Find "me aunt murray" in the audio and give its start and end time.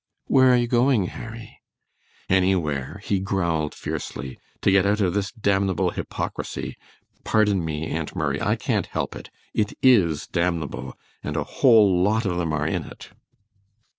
7.63-8.41